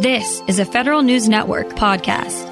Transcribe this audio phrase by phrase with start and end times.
[0.00, 2.44] This is a Federal News Network podcast.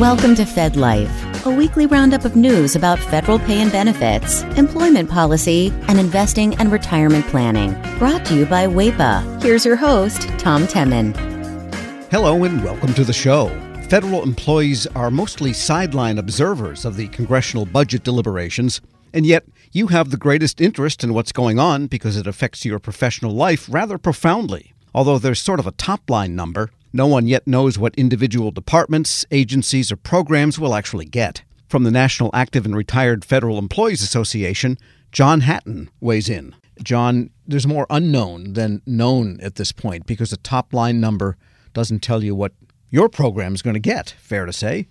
[0.00, 5.10] Welcome to Fed Life, a weekly roundup of news about federal pay and benefits, employment
[5.10, 7.74] policy, and investing and retirement planning.
[7.98, 9.42] Brought to you by WAEPA.
[9.42, 11.14] Here's your host, Tom Temin.
[12.10, 13.48] Hello and welcome to the show.
[13.90, 18.80] Federal employees are mostly sideline observers of the congressional budget deliberations,
[19.12, 22.78] and yet you have the greatest interest in what's going on because it affects your
[22.78, 24.74] professional life rather profoundly.
[24.94, 29.24] Although there's sort of a top line number, no one yet knows what individual departments,
[29.30, 31.42] agencies, or programs will actually get.
[31.68, 34.76] From the National Active and Retired Federal Employees Association,
[35.10, 36.54] John Hatton weighs in.
[36.82, 41.38] John, there's more unknown than known at this point because a top line number
[41.72, 42.52] doesn't tell you what
[42.90, 44.88] your program is going to get, fair to say.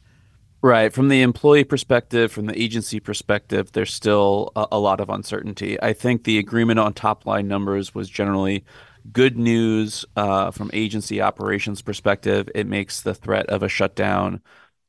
[0.63, 0.93] Right.
[0.93, 5.81] From the employee perspective, from the agency perspective, there's still a, a, lot of uncertainty.
[5.81, 8.63] I think the agreement on top line numbers was generally
[9.11, 12.47] good news uh, from agency operations perspective.
[12.53, 14.41] It makes the threat of a shutdown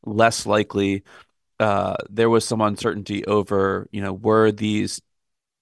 [0.05, 1.05] less likely.
[1.58, 5.00] Uh, there was some uncertainty over, you know, were these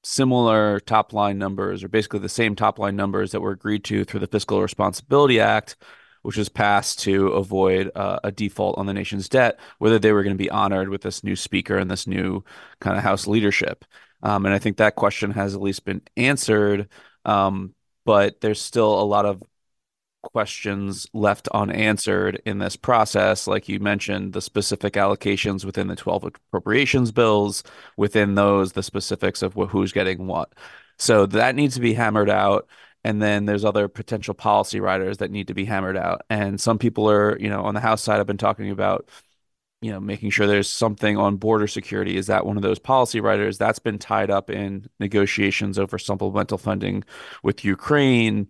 [0.03, 4.05] similar top line numbers or basically the same top line numbers that were agreed to
[4.05, 5.77] through the Fiscal Responsibility Act
[6.23, 10.23] which was passed to avoid uh, a default on the nation's debt, whether they were
[10.23, 12.45] going to be honored with this new speaker and this new
[12.81, 13.85] kind of House leadership.
[14.23, 16.89] Um, and I think that question has at least been answered,
[17.25, 19.43] um, but there's still a lot of
[20.23, 23.47] questions left unanswered in this process.
[23.47, 27.63] Like you mentioned, the specific allocations within the 12 appropriations bills,
[27.97, 30.53] within those, the specifics of who's getting what.
[30.99, 32.69] So that needs to be hammered out
[33.05, 36.23] and then there's other potential policy riders that need to be hammered out.
[36.31, 39.09] And some people are you know on the house side have been talking about
[39.83, 42.17] you know making sure there's something on border security.
[42.17, 46.59] Is that one of those policy riders that's been tied up in negotiations over supplemental
[46.59, 47.05] funding
[47.43, 48.49] with ukraine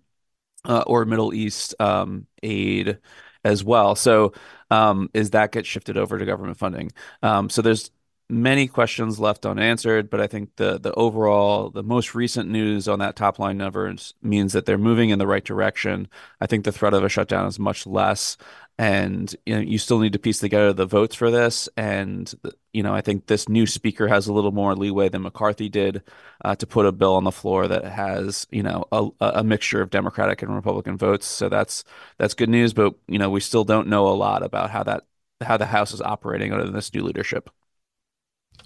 [0.65, 2.99] uh, or middle east um, aid
[3.45, 3.95] as well?
[3.95, 4.33] So
[4.71, 6.93] um, is that get shifted over to government funding?
[7.23, 7.91] Um, so there's
[8.31, 12.99] many questions left unanswered, but I think the the overall the most recent news on
[13.01, 16.09] that top line numbers means that they're moving in the right direction.
[16.41, 18.37] I think the threat of a shutdown is much less,
[18.79, 21.69] and you know you still need to piece together the votes for this.
[21.77, 22.33] And
[22.73, 26.03] you know I think this new speaker has a little more leeway than McCarthy did
[26.45, 29.83] uh, to put a bill on the floor that has you know a, a mixture
[29.83, 31.27] of Democratic and Republican votes.
[31.27, 31.85] So that's
[32.19, 35.05] that's good news, but you know we still don't know a lot about how that
[35.43, 37.51] how the House is operating under this new leadership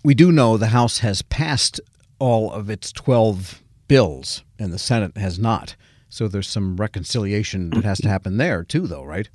[0.03, 1.81] we do know the House has passed
[2.19, 5.77] all of its 12 bills and the Senate has not.
[6.09, 9.29] So there's some reconciliation that has to happen there too, though, right?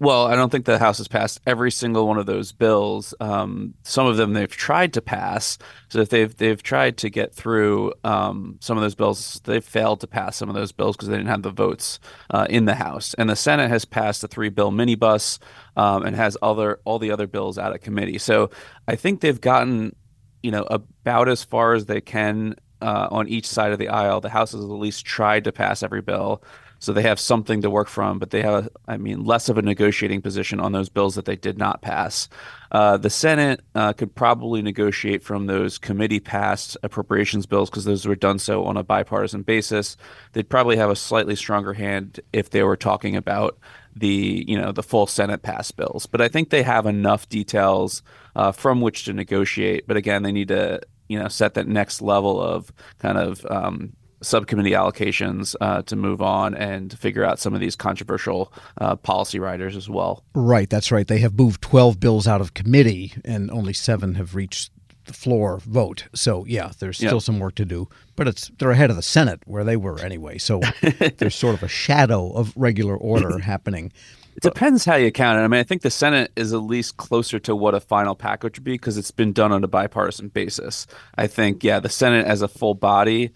[0.00, 3.12] Well, I don't think the House has passed every single one of those bills.
[3.20, 5.58] Um, some of them they've tried to pass,
[5.90, 10.00] so if they've they've tried to get through um, some of those bills, they've failed
[10.00, 12.00] to pass some of those bills because they didn't have the votes
[12.30, 13.12] uh, in the House.
[13.14, 15.38] And the Senate has passed a three bill minibus
[15.76, 18.16] um, and has other all the other bills out of committee.
[18.16, 18.50] So
[18.88, 19.94] I think they've gotten
[20.42, 24.20] you know, about as far as they can uh, on each side of the aisle.
[24.20, 26.42] The House has at least tried to pass every bill,
[26.80, 28.18] so they have something to work from.
[28.18, 31.36] But they have, I mean, less of a negotiating position on those bills that they
[31.36, 32.28] did not pass.
[32.72, 38.06] Uh, the Senate uh, could probably negotiate from those committee passed appropriations bills because those
[38.06, 39.96] were done so on a bipartisan basis.
[40.32, 43.58] They'd probably have a slightly stronger hand if they were talking about
[43.94, 46.06] the you know the full Senate pass bills.
[46.06, 48.02] But I think they have enough details
[48.36, 49.86] uh, from which to negotiate.
[49.86, 53.92] But again, they need to you know set that next level of kind of um,
[54.22, 59.38] subcommittee allocations uh, to move on and figure out some of these controversial uh, policy
[59.38, 60.24] riders as well.
[60.34, 61.06] Right, that's right.
[61.06, 64.70] They have moved 12 bills out of committee, and only seven have reached
[65.04, 66.06] the floor vote.
[66.14, 67.22] So yeah, there's still yep.
[67.22, 70.38] some work to do, but it's they're ahead of the Senate where they were anyway.
[70.38, 70.60] So
[71.18, 73.92] there's sort of a shadow of regular order happening.
[74.36, 75.42] It depends how you count it.
[75.42, 78.58] I mean, I think the Senate is at least closer to what a final package
[78.58, 80.86] would be because it's been done on a bipartisan basis.
[81.16, 83.32] I think, yeah, the Senate as a full body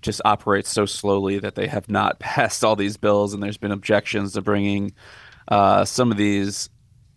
[0.00, 3.72] just operates so slowly that they have not passed all these bills, and there's been
[3.72, 4.92] objections to bringing
[5.48, 6.70] uh, some of these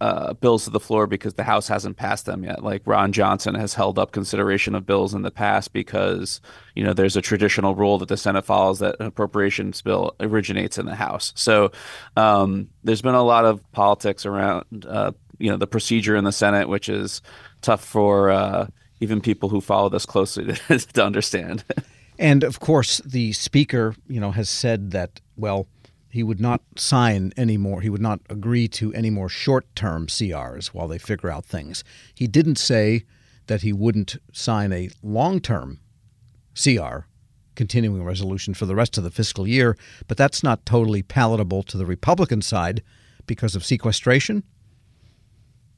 [0.04, 2.62] uh, bills to the floor because the House hasn't passed them yet.
[2.62, 6.42] Like Ron Johnson has held up consideration of bills in the past because
[6.76, 10.78] you know there's a traditional rule that the Senate follows that an appropriations bill originates
[10.78, 11.32] in the House.
[11.36, 11.72] So
[12.18, 16.34] um, there's been a lot of politics around uh, you know the procedure in the
[16.34, 17.22] Senate, which is
[17.62, 18.68] tough for uh,
[19.00, 21.64] even people who follow this closely to, to understand.
[22.24, 25.68] And of course, the Speaker, you know, has said that well
[26.10, 27.82] he would not sign any more.
[27.82, 31.84] He would not agree to any more short-term CRs while they figure out things.
[32.16, 33.04] He didn't say
[33.48, 35.80] that he wouldn't sign a long-term
[36.56, 37.08] CR,
[37.56, 39.76] continuing resolution for the rest of the fiscal year,
[40.08, 42.84] but that's not totally palatable to the Republican side
[43.26, 44.44] because of sequestration?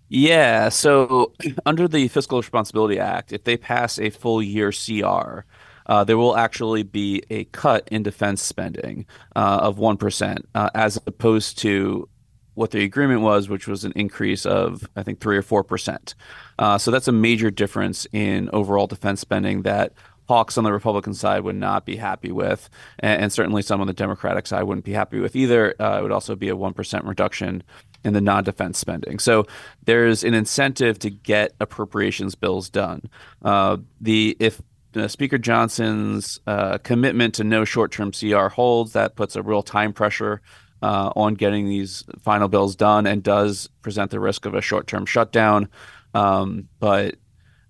[0.10, 0.70] Yeah.
[0.70, 1.32] So
[1.66, 5.46] under the Fiscal Responsibility Act, if they pass a full year CR,
[5.86, 9.06] uh, there will actually be a cut in defense spending
[9.36, 12.08] uh, of 1%, uh, as opposed to
[12.56, 16.14] what the agreement was, which was an increase of, I think, 3 or 4%.
[16.58, 19.94] Uh, so that's a major difference in overall defense spending that
[20.28, 23.94] hawks on the Republican side would not be happy with, and, certainly some on the
[23.94, 25.76] Democratic side wouldn't be happy with either.
[25.80, 27.62] Uh, it would also be a 1% reduction
[28.04, 29.20] in the non-defense spending.
[29.20, 29.46] So
[29.84, 33.10] there's an incentive to get appropriations bills done.
[33.44, 34.62] Uh, the if
[34.96, 39.94] uh, Speaker Johnson's uh, commitment to no short-term CR holds, that puts a real time
[39.94, 40.42] pressure
[40.82, 45.06] uh, on getting these final bills done, and does present the risk of a short-term
[45.06, 45.70] shutdown.
[46.14, 47.16] Um, but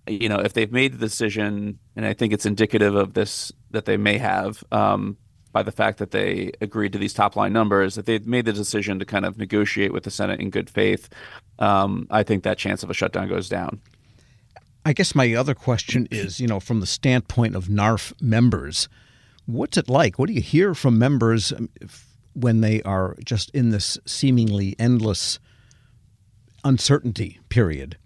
[0.07, 3.86] you know, if they've made the decision, and I think it's indicative of this that
[3.86, 5.18] they may have um,
[5.51, 8.54] by the fact that they agreed to these top line numbers, that they've made the
[8.54, 11.10] decision to kind of negotiate with the Senate in good faith,
[11.60, 13.80] um, I think that chance of a shutdown goes down.
[14.86, 18.88] I guess my other question is, you know, from the standpoint of NARF members,
[19.48, 20.20] what's it like?
[20.20, 21.70] What do you hear from members um,
[22.34, 25.40] when they are just in this seemingly endless
[26.64, 27.98] uncertainty period?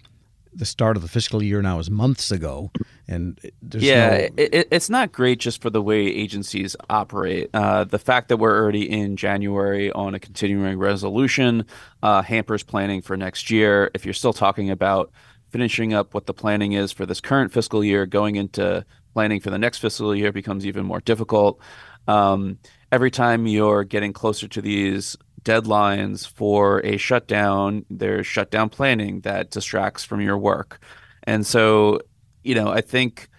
[0.54, 2.72] the start of the fiscal year now is months ago,
[3.08, 3.40] and
[3.72, 4.30] yeah, no...
[4.38, 7.50] it, it's not great just for the way agencies operate.
[7.54, 11.66] Uh, the fact that we're already in January on a continuing resolution
[12.04, 13.92] uh, hampers planning for next year.
[13.94, 15.12] If you're still talking about
[15.50, 19.50] finishing up what the planning is for this current fiscal year, going into planning for
[19.50, 21.60] the next fiscal year becomes even more difficult.
[22.08, 22.60] Um,
[22.92, 29.52] every time you're getting closer to these deadlines for a shutdown, there's shutdown planning that
[29.52, 30.80] distracts from your work.
[31.24, 32.02] And so,
[32.44, 33.30] you know, I think,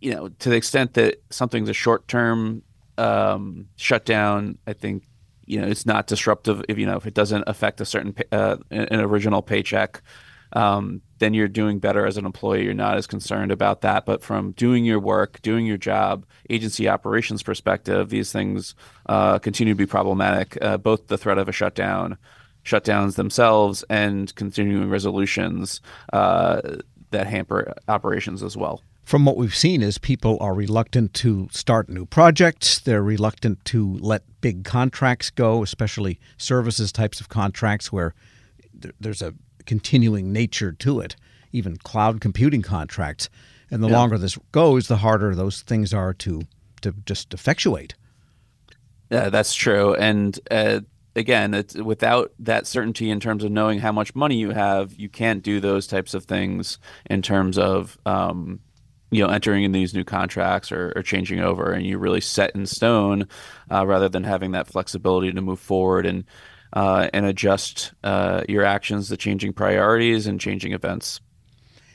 [0.00, 2.62] you know, to the extent that something's a short term
[2.98, 5.04] um, shutdown, I think,
[5.44, 8.56] you know, it's not disruptive if, you know, if it doesn't affect a certain, uh,
[8.70, 10.02] an original paycheck
[10.52, 12.64] um, then you're doing better as an employee.
[12.64, 14.04] You're not as concerned about that.
[14.04, 18.74] But from doing your work, doing your job, agency operations perspective, these things
[19.06, 20.58] uh, continue to be problematic.
[20.60, 22.18] Uh, both the threat of a shutdown,
[22.64, 25.80] shutdowns themselves, and continuing resolutions
[26.12, 26.60] uh,
[27.10, 28.82] that hamper operations as well.
[29.02, 32.80] From what we've seen, is people are reluctant to start new projects.
[32.80, 38.14] They're reluctant to let big contracts go, especially services types of contracts where
[39.00, 39.32] there's a
[39.66, 41.16] continuing nature to it,
[41.52, 43.28] even cloud computing contracts.
[43.70, 43.96] And the yeah.
[43.98, 46.42] longer this goes, the harder those things are to
[46.82, 47.94] to just effectuate.
[49.10, 49.94] Yeah, that's true.
[49.94, 50.80] And uh,
[51.14, 55.42] again, without that certainty in terms of knowing how much money you have, you can't
[55.42, 56.78] do those types of things
[57.08, 58.60] in terms of um,
[59.10, 62.54] you know entering in these new contracts or, or, changing over, and you're really set
[62.54, 63.28] in stone
[63.70, 66.24] uh, rather than having that flexibility to move forward and
[66.72, 71.20] uh, and adjust uh, your actions to changing priorities and changing events.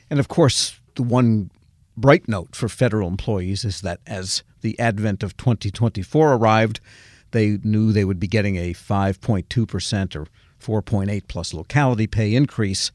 [0.09, 1.51] And of course, the one
[1.97, 6.79] bright note for federal employees is that as the advent of 2024 arrived,
[7.31, 10.27] they knew they would be getting a 5.2% or
[10.81, 12.91] 4.8 plus locality pay increase,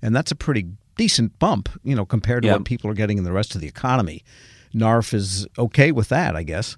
[0.00, 3.24] and that's a pretty decent bump, you know, compared to what people are getting in
[3.24, 4.22] the rest of the economy.
[4.74, 6.76] NARF is okay with that, I guess.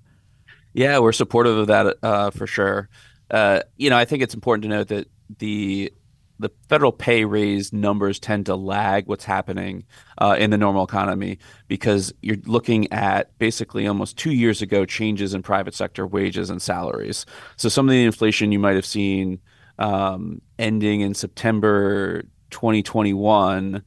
[0.73, 2.89] Yeah, we're supportive of that uh, for sure.
[3.33, 5.09] Uh, you know, I think it's important to note that
[5.39, 5.93] the
[6.39, 9.85] the federal pay raise numbers tend to lag what's happening
[10.19, 15.35] uh, in the normal economy because you're looking at basically almost two years ago changes
[15.35, 17.25] in private sector wages and salaries.
[17.57, 19.41] So some of the inflation you might have seen
[19.79, 23.83] um, ending in September 2021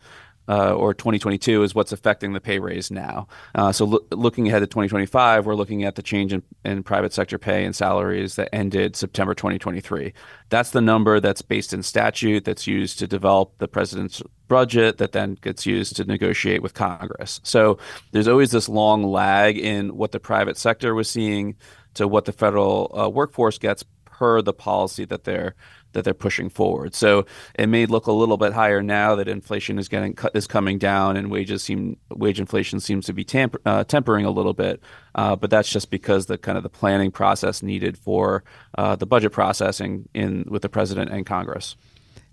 [0.48, 3.28] uh, or 2022 is what's affecting the pay raise now.
[3.54, 7.14] Uh, so lo- looking ahead to 2025, we're looking at the change in, in private
[7.14, 10.14] sector pay and salaries that ended September 2023.
[10.50, 15.12] That's the number that's based in statute that's used to develop the president's budget that
[15.12, 17.42] then gets used to negotiate with Congress.
[17.44, 17.80] So
[18.12, 21.56] there's always this long lag in what the private sector was seeing
[21.96, 25.56] to what the federal uh, workforce gets per the policy that they're
[25.96, 26.94] that they're pushing forward.
[26.94, 27.25] So
[27.56, 31.18] it may look a little bit higher now that inflation is getting is coming down
[31.18, 34.82] and wages seem wage inflation seems to be tamper, uh, tempering a little bit.
[35.16, 38.44] Uh, but that's just because the kind of the planning process needed for
[38.78, 41.75] uh, the budget processing in with the president and Congress.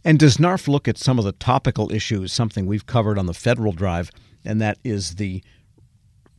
[0.05, 3.35] And does NARF look at some of the topical issues, something we've covered on the
[3.35, 4.11] federal drive,
[4.45, 5.43] and that is the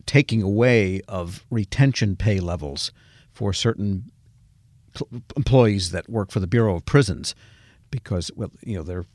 [0.05, 2.91] taking away of retention pay levels
[3.31, 4.11] for certain
[5.35, 7.35] employees that work for the Bureau of Prisons,
[7.89, 9.05] because well, you know, they're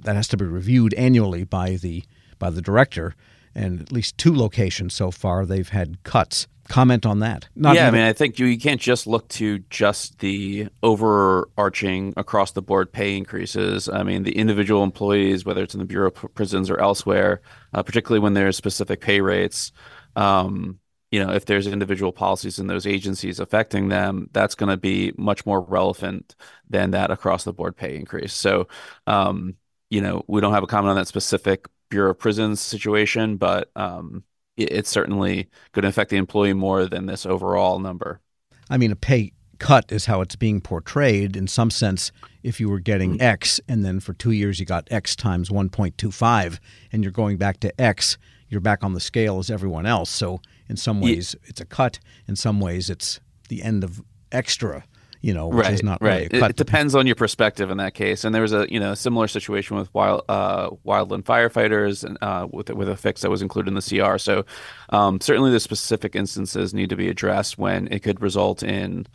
[0.00, 2.04] that has to be reviewed annually by the
[2.38, 3.14] by the director,
[3.54, 6.46] and at least two locations so far they've had cuts.
[6.68, 7.48] Comment on that.
[7.56, 10.68] Not yeah, even, I mean, I think you, you can't just look to just the
[10.82, 13.88] overarching across the board pay increases.
[13.88, 17.42] I mean, the individual employees, whether it's in the Bureau of Prisons or elsewhere,
[17.74, 19.72] uh, particularly when there's specific pay rates,
[20.14, 20.78] um,
[21.12, 25.12] you know, if there's individual policies in those agencies affecting them, that's going to be
[25.18, 26.34] much more relevant
[26.68, 28.32] than that across the board pay increase.
[28.32, 28.66] So,
[29.06, 29.54] um,
[29.90, 33.70] you know, we don't have a comment on that specific Bureau of Prisons situation, but
[33.76, 34.24] um,
[34.56, 38.22] it, it's certainly going to affect the employee more than this overall number.
[38.70, 42.10] I mean, a pay cut is how it's being portrayed in some sense.
[42.42, 43.22] If you were getting mm-hmm.
[43.22, 46.58] X and then for two years you got X times 1.25
[46.90, 48.16] and you're going back to X,
[48.52, 50.10] you're back on the scale as everyone else.
[50.10, 51.48] So in some ways yeah.
[51.48, 51.98] it's a cut.
[52.28, 53.18] In some ways it's
[53.48, 54.84] the end of extra
[55.22, 56.32] you know, which right, is not right.
[56.32, 58.24] Really it, it depends on your perspective in that case.
[58.24, 62.48] And there was a you know similar situation with wild uh, wildland firefighters and uh,
[62.50, 64.18] with with a fix that was included in the CR.
[64.18, 64.44] So
[64.90, 69.06] um, certainly the specific instances need to be addressed when it could result in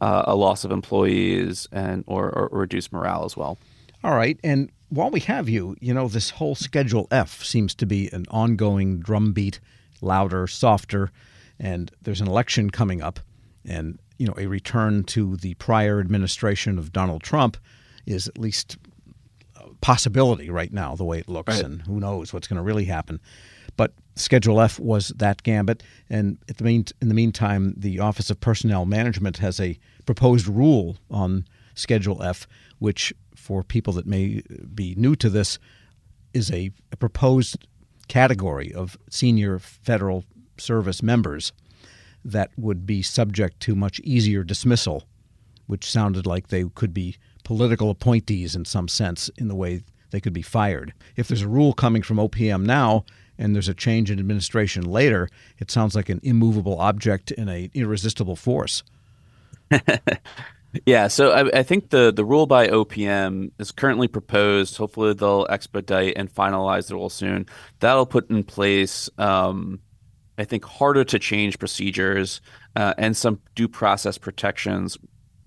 [0.00, 3.58] uh, a loss of employees and or, or reduce morale as well.
[4.04, 7.86] All right, and while we have you, you know, this whole Schedule F seems to
[7.86, 9.60] be an ongoing drumbeat,
[10.00, 11.10] louder, softer,
[11.58, 13.20] and there's an election coming up,
[13.64, 17.56] and you know, a return to the prior administration of Donald Trump
[18.06, 18.78] is at least
[19.56, 21.64] a possibility right now, the way it looks, right.
[21.64, 23.20] and who knows what's going to really happen.
[23.76, 28.40] But Schedule F was that gambit, and the mean, in the meantime, the Office of
[28.40, 32.46] Personnel Management has a proposed rule on Schedule F,
[32.78, 33.12] which,
[33.46, 34.42] for people that may
[34.74, 35.60] be new to this,
[36.34, 37.64] is a, a proposed
[38.08, 40.24] category of senior federal
[40.58, 41.52] service members
[42.24, 45.04] that would be subject to much easier dismissal,
[45.68, 50.20] which sounded like they could be political appointees in some sense in the way they
[50.20, 50.92] could be fired.
[51.14, 53.04] If there's a rule coming from OPM now
[53.38, 57.70] and there's a change in administration later, it sounds like an immovable object and an
[57.74, 58.82] irresistible force.
[60.84, 64.76] yeah, so I, I, think the, the rule by OPM is currently proposed.
[64.76, 67.46] Hopefully, they'll expedite and finalize the rule soon.
[67.80, 69.80] That'll put in place um,
[70.38, 72.40] I think, harder to change procedures
[72.74, 74.98] uh, and some due process protections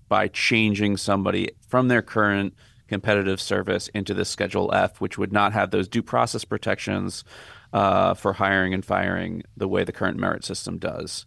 [0.08, 2.54] by changing somebody from their current
[2.88, 7.22] competitive service into the Schedule F, which would not have those due process protections
[7.72, 11.24] uh, for hiring and firing the way the current merit system does.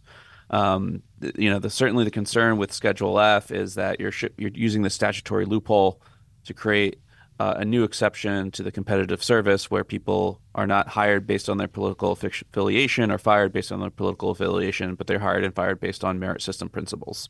[0.50, 1.02] Um,
[1.36, 4.82] you know, the, certainly the concern with Schedule F is that you're sh- you're using
[4.82, 6.00] the statutory loophole
[6.44, 7.00] to create
[7.40, 11.56] uh, a new exception to the competitive service where people are not hired based on
[11.56, 15.80] their political affiliation or fired based on their political affiliation, but they're hired and fired
[15.80, 17.28] based on merit system principles.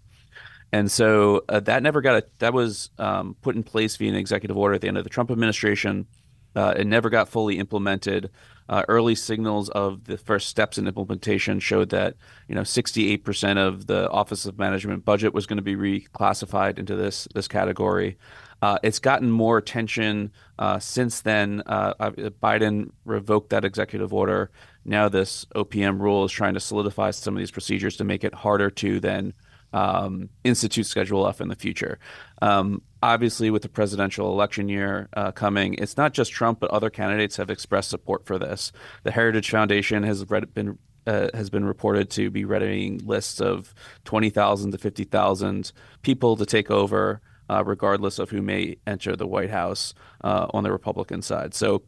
[0.73, 4.17] And so uh, that never got a, that was um, put in place via an
[4.17, 6.07] executive order at the end of the Trump administration.
[6.55, 8.31] Uh, it never got fully implemented.
[8.69, 12.15] Uh, early signals of the first steps in implementation showed that
[12.49, 16.97] you know 68% of the Office of Management budget was going to be reclassified into
[16.97, 18.17] this this category.
[18.63, 21.63] Uh, it's gotten more attention uh, since then.
[21.67, 21.93] Uh,
[22.43, 24.51] Biden revoked that executive order.
[24.87, 28.33] Now, this OPM rule is trying to solidify some of these procedures to make it
[28.33, 29.35] harder to then
[29.75, 31.99] um, institute Schedule F in the future.
[32.41, 36.89] Um, obviously, with the presidential election year uh, coming, it's not just Trump, but other
[36.89, 38.73] candidates have expressed support for this.
[39.03, 43.75] The Heritage Foundation has read, been uh, has been reported to be readying lists of
[44.05, 49.51] 20,000 to 50,000 people to take over uh, regardless of who may enter the White
[49.51, 51.55] House uh, on the Republican side.
[51.55, 51.83] So,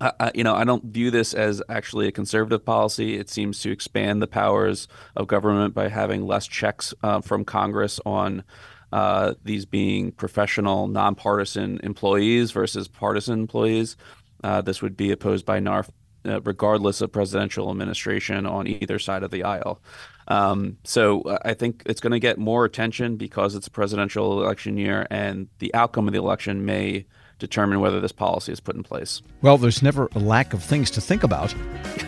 [0.00, 3.16] uh, you know, I don't view this as actually a conservative policy.
[3.16, 7.98] It seems to expand the powers of government by having less checks uh, from Congress
[8.04, 8.44] on
[8.92, 13.96] uh, these being professional, nonpartisan employees versus partisan employees.
[14.44, 15.88] Uh, this would be opposed by NARF
[16.26, 19.80] uh, regardless of presidential administration on either side of the aisle.
[20.28, 24.42] Um, so uh, I think it's going to get more attention because it's a presidential
[24.42, 27.06] election year, and the outcome of the election may
[27.38, 29.22] determine whether this policy is put in place.
[29.42, 31.54] Well, there's never a lack of things to think about.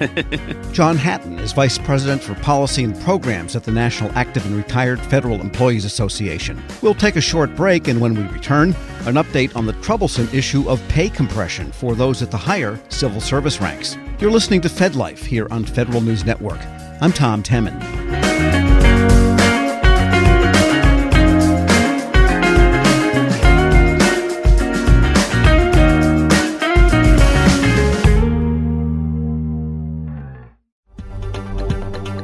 [0.73, 5.01] John Hatton is Vice President for Policy and Programs at the National Active and Retired
[5.01, 6.63] Federal Employees Association.
[6.83, 8.71] We'll take a short break, and when we return,
[9.07, 13.21] an update on the troublesome issue of pay compression for those at the higher civil
[13.21, 13.97] service ranks.
[14.21, 16.61] You're listening to Fed Life here on Federal News Network.
[17.01, 18.28] I'm Tom Temin.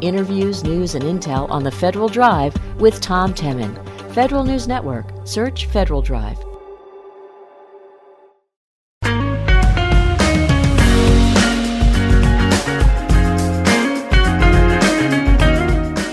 [0.07, 3.75] interviews, news, and intel on the Federal Drive with Tom Temin.
[4.13, 5.07] Federal News Network.
[5.25, 6.39] Search Federal Drive.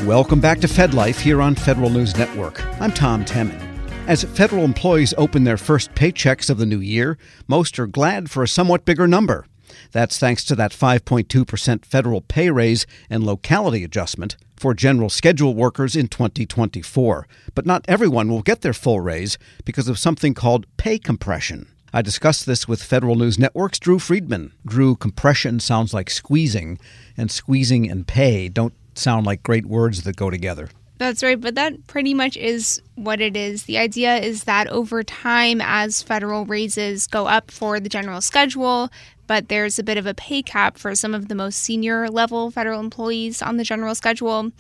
[0.06, 2.66] Welcome back to Fed Life here on Federal News Network.
[2.82, 3.72] I'm Tom Temin.
[4.08, 7.18] As federal employees open their first paychecks of the new year,
[7.48, 9.46] most are glad for a somewhat bigger number.
[9.92, 15.96] That's thanks to that 5.2% federal pay raise and locality adjustment for general schedule workers
[15.96, 17.28] in 2024.
[17.56, 21.68] But not everyone will get their full raise because of something called pay compression.
[21.94, 24.54] I discussed this with Federal News Network's Drew Friedman.
[24.66, 26.80] Drew, compression sounds like squeezing,
[27.18, 30.70] and squeezing and pay don't sound like great words that go together.
[31.00, 33.64] That's right, but that pretty much is what it is.
[33.64, 38.92] The idea is that over time, as federal raises go up for the general schedule,
[39.32, 42.52] but there's a bit of a pay cap for some of the most senior level
[42.52, 44.52] federal employees on the general schedule,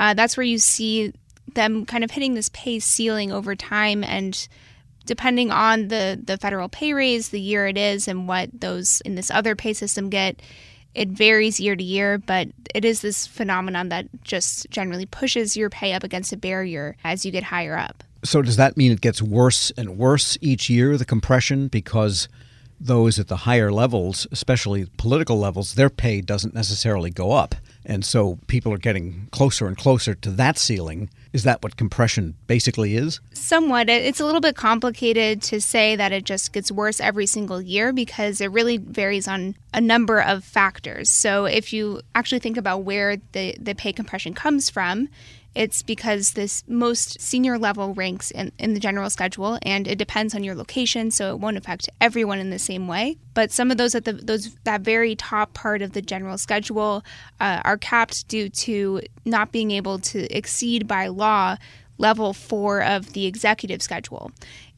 [0.00, 1.12] uh, that's where you see
[1.54, 4.48] them kind of hitting this pay ceiling over time and
[5.04, 9.14] depending on the the federal pay raise, the year it is, and what those in
[9.14, 10.42] this other pay system get,
[10.92, 15.70] it varies year to year, but it is this phenomenon that just generally pushes your
[15.70, 18.02] pay up against a barrier as you get higher up.
[18.24, 22.26] So does that mean it gets worse and worse each year, the compression, because
[22.78, 27.54] those at the higher levels, especially political levels, their pay doesn't necessarily go up.
[27.84, 31.08] And so people are getting closer and closer to that ceiling.
[31.32, 33.20] Is that what compression basically is?
[33.32, 33.88] Somewhat.
[33.88, 37.92] It's a little bit complicated to say that it just gets worse every single year
[37.92, 41.08] because it really varies on a number of factors.
[41.08, 45.08] So if you actually think about where the, the pay compression comes from,
[45.56, 50.34] it's because this most senior level ranks in, in the general schedule, and it depends
[50.34, 53.16] on your location, so it won't affect everyone in the same way.
[53.32, 57.02] But some of those at the those that very top part of the general schedule
[57.40, 61.56] uh, are capped due to not being able to exceed by law
[61.96, 64.30] level four of the executive schedule.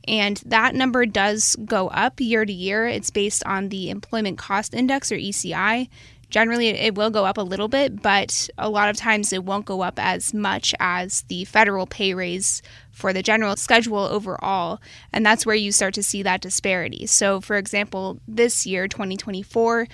[0.06, 2.86] And that number does go up year to year.
[2.86, 5.88] It's based on the Employment Cost Index or ECI.
[6.30, 9.64] Generally, it will go up a little bit, but a lot of times it won't
[9.64, 14.80] go up as much as the federal pay raise for the general schedule overall.
[15.12, 17.06] And that's where you start to see that disparity.
[17.06, 19.88] So, for example, this year, 2024,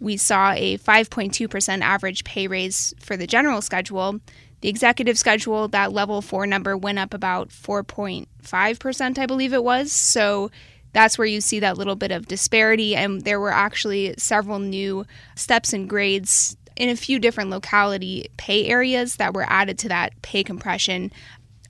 [0.00, 4.20] we saw a 5.2% average pay raise for the general schedule.
[4.60, 9.92] The executive schedule, that level four number went up about 4.5%, I believe it was.
[9.92, 10.50] So
[10.98, 12.96] that's where you see that little bit of disparity.
[12.96, 15.06] And there were actually several new
[15.36, 20.20] steps and grades in a few different locality pay areas that were added to that
[20.22, 21.12] pay compression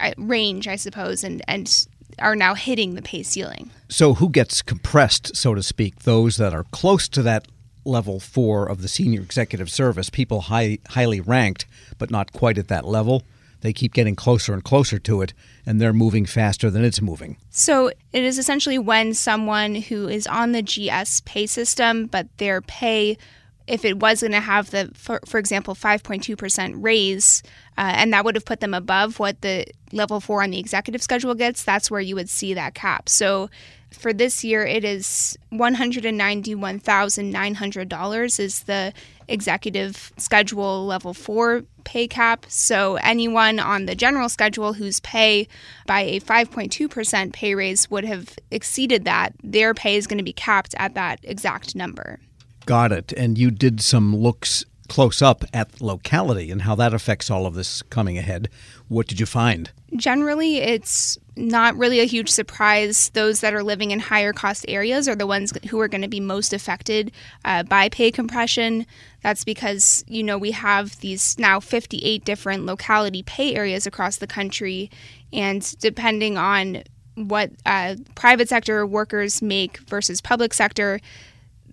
[0.01, 1.87] uh, range, I suppose, and, and
[2.19, 3.71] are now hitting the pay ceiling.
[3.91, 6.05] So, who gets compressed, so to speak?
[6.05, 7.47] Those that are close to that
[7.85, 11.67] level four of the senior executive service, people high, highly ranked,
[11.99, 13.25] but not quite at that level
[13.61, 15.35] they keep getting closer and closer to it,
[15.67, 17.37] and they're moving faster than it's moving.
[17.51, 22.61] So it is essentially when someone who is on the GS pay system, but their
[22.61, 23.19] pay,
[23.67, 27.43] if it was going to have the, for, for example, 5.2% raise,
[27.77, 31.03] uh, and that would have put them above what the level four on the executive
[31.03, 33.09] schedule gets, that's where you would see that cap.
[33.09, 33.51] So
[33.91, 38.93] for this year, it is $191,900 is the
[39.29, 42.45] executive schedule level four pay cap.
[42.49, 45.49] So anyone on the general schedule whose pay
[45.87, 50.33] by a 5.2% pay raise would have exceeded that, their pay is going to be
[50.33, 52.21] capped at that exact number.
[52.67, 53.13] Got it.
[53.13, 57.55] And you did some looks close up at locality and how that affects all of
[57.55, 58.49] this coming ahead.
[58.89, 59.71] What did you find?
[59.97, 63.11] Generally, it's not really a huge surprise.
[63.11, 66.09] Those that are living in higher cost areas are the ones who are going to
[66.09, 67.13] be most affected
[67.45, 68.85] uh, by pay compression.
[69.23, 74.27] That's because, you know, we have these now 58 different locality pay areas across the
[74.27, 74.91] country.
[75.33, 76.83] And depending on
[77.15, 81.01] what uh, private sector workers make versus public sector,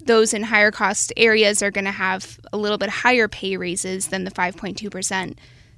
[0.05, 4.07] those in higher cost areas are going to have a little bit higher pay raises
[4.07, 5.35] than the 5.2%.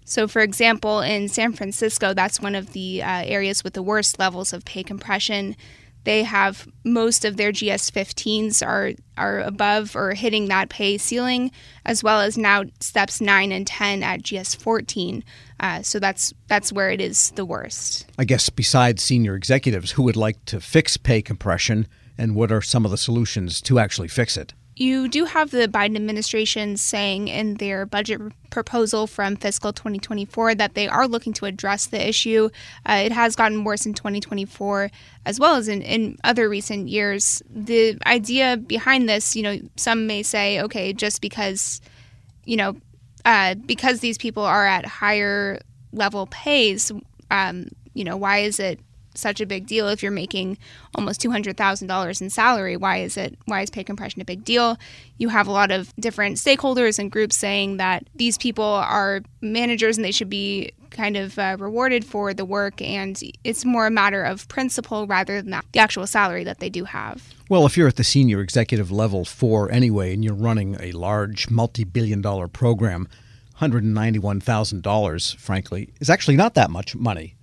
[0.09, 4.19] So, for example, in San Francisco, that's one of the uh, areas with the worst
[4.19, 5.55] levels of pay compression.
[6.05, 11.51] They have most of their GS 15s are, are above or hitting that pay ceiling,
[11.85, 15.23] as well as now steps 9 and 10 at GS 14.
[15.59, 18.05] Uh, so that's that's where it is the worst.
[18.17, 21.87] I guess besides senior executives, who would like to fix pay compression?
[22.17, 24.53] and what are some of the solutions to actually fix it?
[24.79, 30.75] You do have the Biden administration saying in their budget proposal from fiscal 2024 that
[30.75, 32.49] they are looking to address the issue.
[32.87, 34.91] Uh, it has gotten worse in 2024
[35.25, 37.41] as well as in, in other recent years.
[37.49, 41.81] The idea behind this, you know, some may say, okay, just because,
[42.45, 42.77] you know,
[43.25, 45.59] uh, because these people are at higher
[45.91, 46.91] level pays,
[47.31, 48.79] um, you know, why is it
[49.17, 50.57] such a big deal if you're making
[50.95, 52.77] almost $200,000 in salary.
[52.77, 54.77] Why is it why is pay compression a big deal?
[55.17, 59.97] You have a lot of different stakeholders and groups saying that these people are managers
[59.97, 63.91] and they should be kind of uh, rewarded for the work and it's more a
[63.91, 67.33] matter of principle rather than the actual salary that they do have.
[67.49, 71.49] Well, if you're at the senior executive level for anyway and you're running a large
[71.49, 73.07] multi-billion dollar program,
[73.59, 77.35] $191,000 frankly is actually not that much money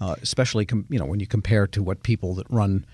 [0.00, 2.84] uh, especially com- you know when you compare to what people that run.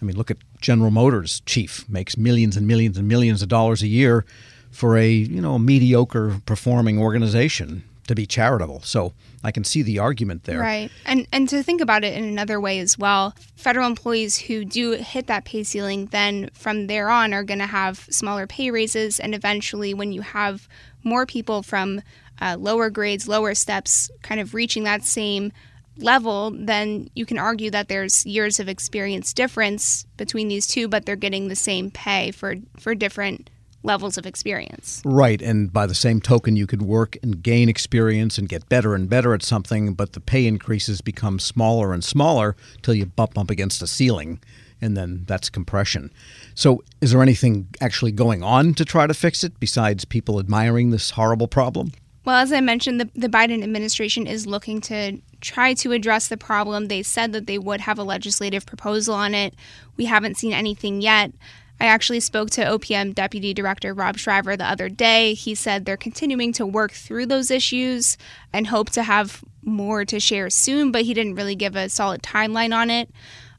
[0.00, 3.82] I mean, look at General Motors chief makes millions and millions and millions of dollars
[3.82, 4.24] a year
[4.70, 8.80] for a you know mediocre performing organization to be charitable.
[8.82, 10.60] So I can see the argument there.
[10.60, 10.90] Right.
[11.06, 14.92] And and to think about it in another way as well, federal employees who do
[14.92, 19.20] hit that pay ceiling then from there on are going to have smaller pay raises
[19.20, 20.68] and eventually when you have
[21.02, 22.02] more people from
[22.40, 25.52] uh, lower grades, lower steps kind of reaching that same
[25.98, 31.06] level, then you can argue that there's years of experience difference between these two, but
[31.06, 33.50] they're getting the same pay for for different
[33.84, 35.02] levels of experience.
[35.04, 38.94] Right, and by the same token, you could work and gain experience and get better
[38.94, 43.38] and better at something, but the pay increases become smaller and smaller till you bump
[43.38, 44.40] up against a ceiling,
[44.80, 46.10] and then that's compression.
[46.54, 50.90] So, is there anything actually going on to try to fix it besides people admiring
[50.90, 51.92] this horrible problem?
[52.24, 56.38] Well, as I mentioned, the, the Biden administration is looking to try to address the
[56.38, 56.86] problem.
[56.86, 59.54] They said that they would have a legislative proposal on it.
[59.96, 61.32] We haven't seen anything yet.
[61.80, 65.34] I actually spoke to OPM Deputy Director Rob Shriver the other day.
[65.34, 68.16] He said they're continuing to work through those issues
[68.52, 72.22] and hope to have more to share soon, but he didn't really give a solid
[72.22, 73.10] timeline on it.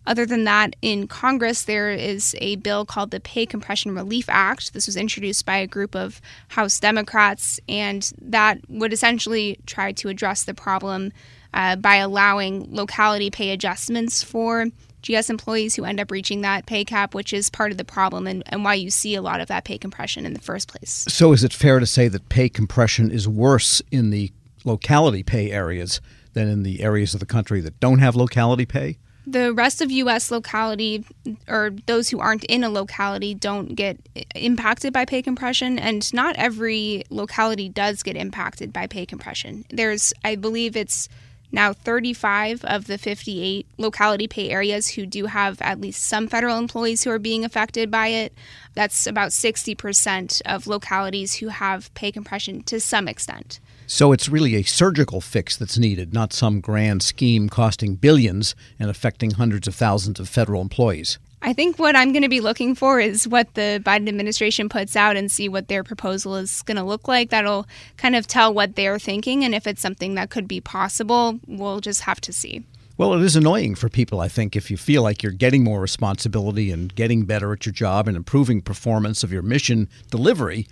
[0.08, 4.74] Other than that, in Congress, there is a bill called the Pay Compression Relief Act.
[4.74, 10.10] This was introduced by a group of House Democrats, and that would essentially try to
[10.10, 11.12] address the problem
[11.54, 14.68] uh, by allowing locality pay adjustments for
[15.02, 18.28] GS employees who end up reaching that pay cap, which is part of the problem
[18.28, 21.06] and, and why you see a lot of that pay compression in the first place.
[21.08, 24.32] So, is it fair to say that pay compression is worse in the
[24.64, 26.02] locality pay areas
[26.34, 28.98] than in the areas of the country that don't have locality pay?
[29.28, 30.32] The rest of U.S.
[30.32, 31.06] locality
[31.48, 33.98] or those who aren't in a locality don't get
[34.36, 39.66] impacted by pay compression, and not every locality does get impacted by pay compression.
[39.70, 41.10] There's, I believe, it's
[41.52, 46.58] now 35 of the 58 locality pay areas who do have at least some federal
[46.58, 48.34] employees who are being affected by it.
[48.74, 53.60] That's about 60% of localities who have pay compression to some extent.
[53.88, 58.90] So it's really a surgical fix that's needed, not some grand scheme costing billions and
[58.90, 61.20] affecting hundreds of thousands of federal employees.
[61.42, 64.96] I think what I'm going to be looking for is what the Biden administration puts
[64.96, 67.30] out and see what their proposal is going to look like.
[67.30, 67.68] That'll
[67.98, 71.82] kind of tell what they're thinking, and if it's something that could be possible, we'll
[71.82, 72.66] just have to see.
[72.98, 75.82] Well, it is annoying for people, I think, if you feel like you're getting more
[75.82, 80.68] responsibility and getting better at your job and improving performance of your mission delivery.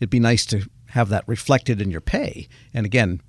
[0.00, 2.48] It'd be nice to have that reflected in your pay.
[2.74, 3.20] And again,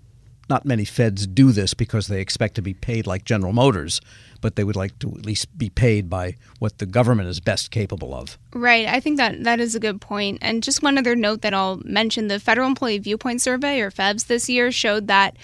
[0.50, 4.02] not many feds do this because they expect to be paid like General Motors,
[4.42, 7.72] but they would like to at least be paid by what the government is best
[7.72, 8.38] capable of.
[8.54, 8.86] Right.
[8.88, 10.40] I think that that is a good point.
[10.42, 14.28] And just one other note that I'll mention the Federal Employee Viewpoint Survey, or FEVS,
[14.28, 15.38] this year showed that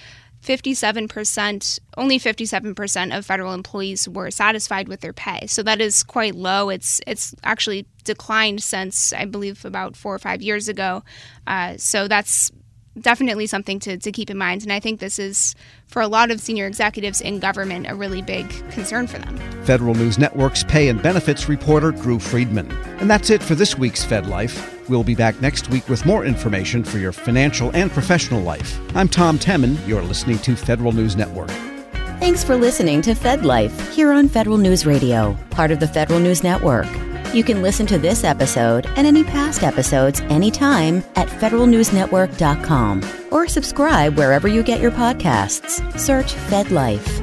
[0.47, 5.45] 57%, only 57% of federal employees were satisfied with their pay.
[5.47, 6.69] So that is quite low.
[6.69, 11.03] It's it's actually declined since I believe about four or five years ago.
[11.45, 12.49] Uh, so that's
[12.99, 14.63] definitely something to, to keep in mind.
[14.63, 15.53] And I think this is,
[15.88, 19.38] for a lot of senior executives in government, a really big concern for them.
[19.65, 22.71] Federal News Network's pay and benefits reporter Drew Friedman.
[22.99, 24.77] And that's it for this week's Fed Life.
[24.89, 28.80] We'll be back next week with more information for your financial and professional life.
[28.95, 29.86] I'm Tom Temin.
[29.88, 31.52] You're listening to Federal News Network.
[32.19, 36.19] Thanks for listening to Fed Life here on Federal News Radio, part of the Federal
[36.19, 36.88] News Network.
[37.34, 44.17] You can listen to this episode and any past episodes anytime at federalnewsnetwork.com or subscribe
[44.17, 46.00] wherever you get your podcasts.
[46.00, 47.21] Search Fed Life.